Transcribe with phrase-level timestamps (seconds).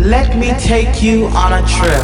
[0.00, 2.02] Let me take you on a trip.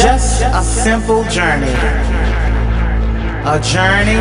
[0.00, 1.76] Just a simple journey.
[3.44, 4.16] A journey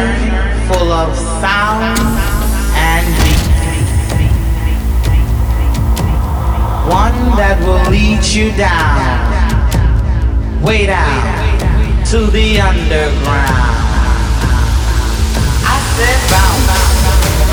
[0.68, 1.97] full of sound
[2.76, 3.47] and beat.
[6.92, 9.15] One that will lead you down,
[10.62, 13.71] way down to the underground.
[15.63, 16.75] I said bounce,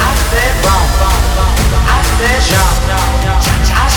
[0.02, 0.98] I said bump,
[1.86, 3.11] I said jump.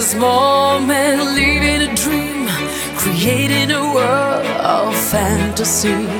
[0.00, 2.46] this moment, living a dream,
[2.96, 6.19] creating a world of fantasy.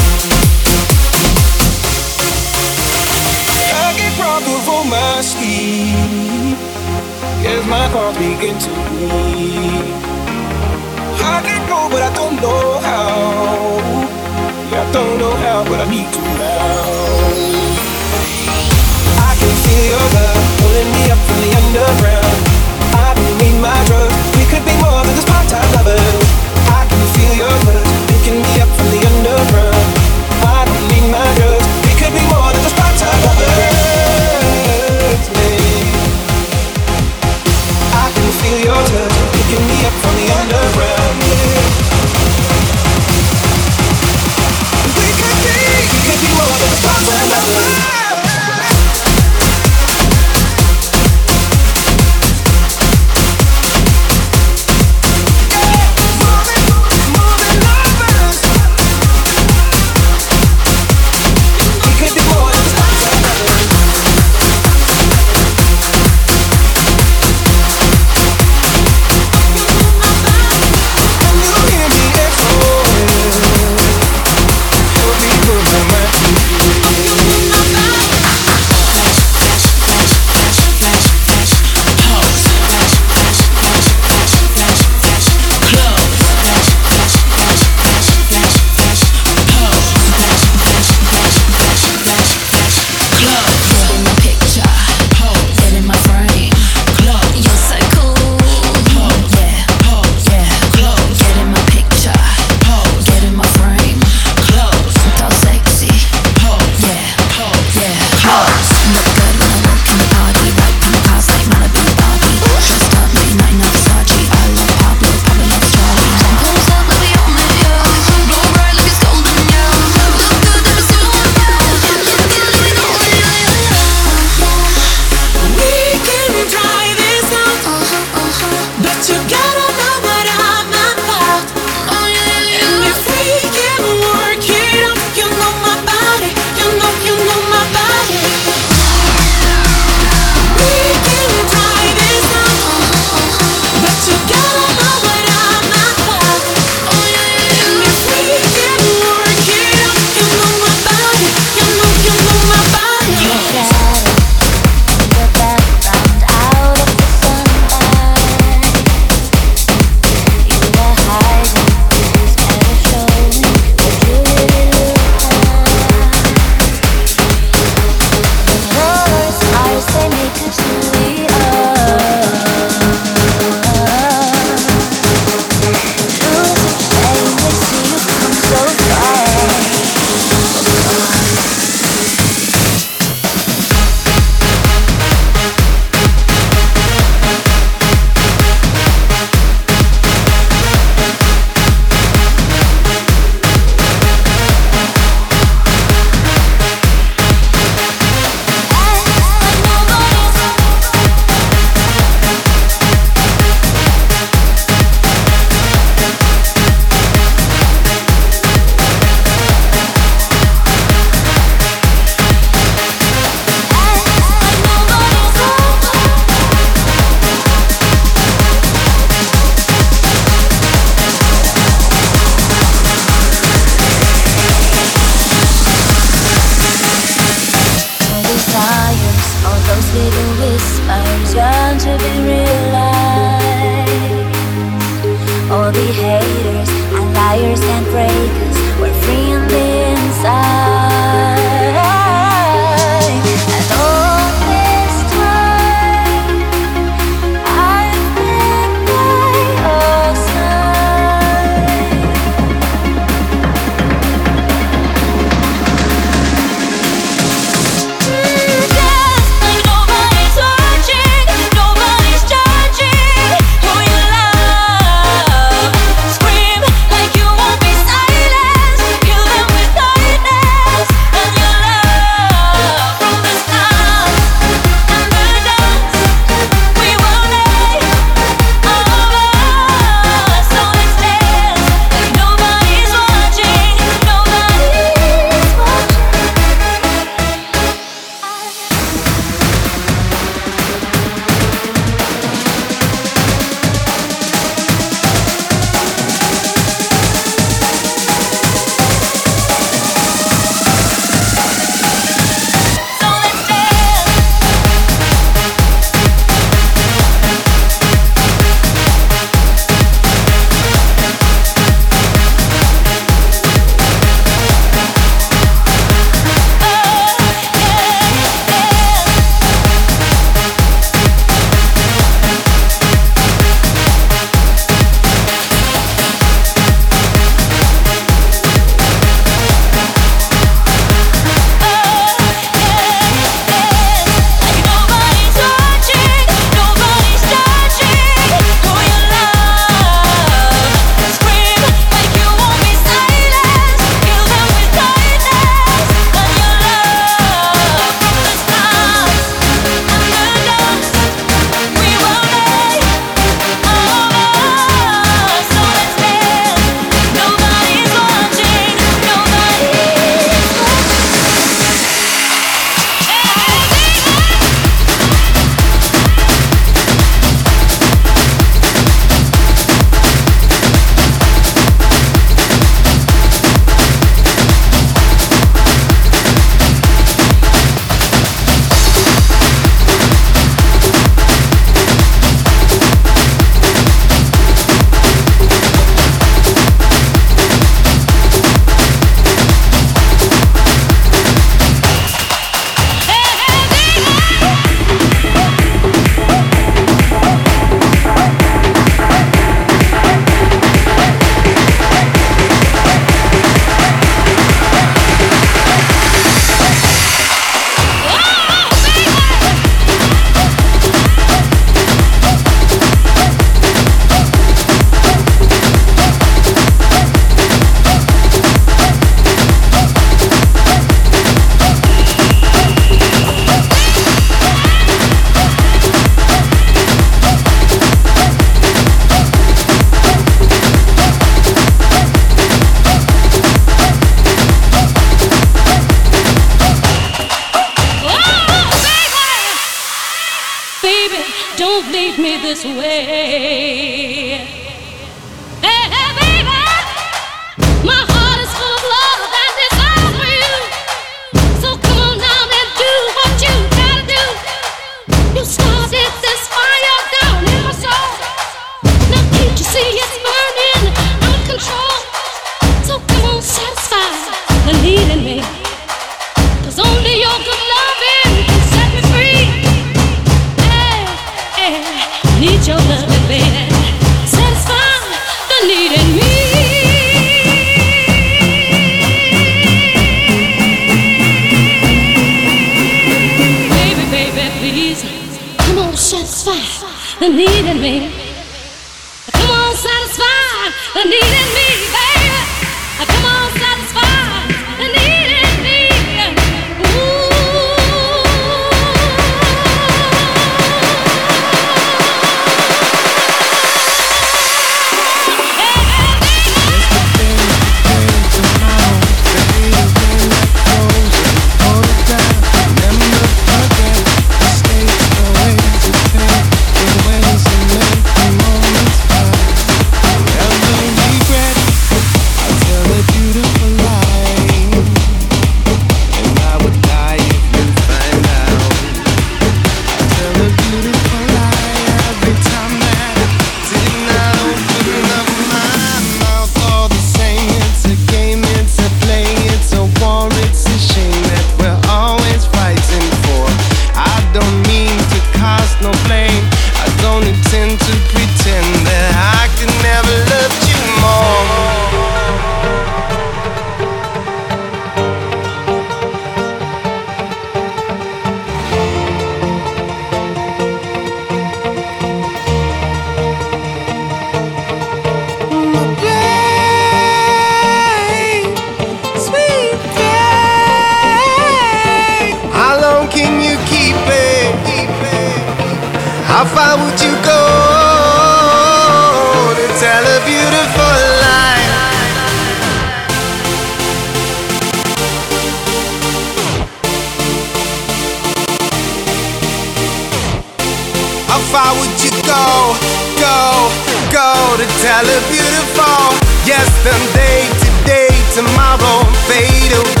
[596.83, 600.00] Yesterday, today, tomorrow fade away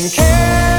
[0.00, 0.69] and care.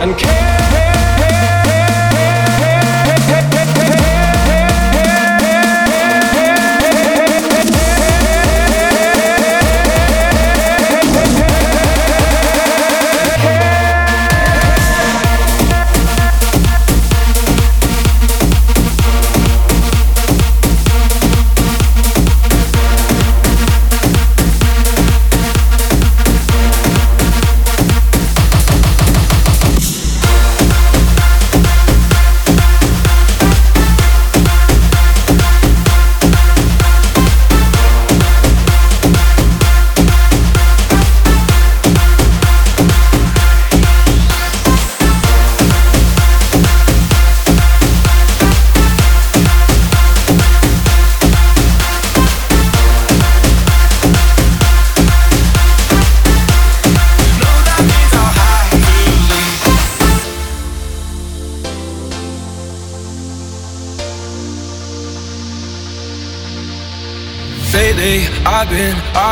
[0.00, 0.16] I've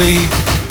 [0.00, 0.69] to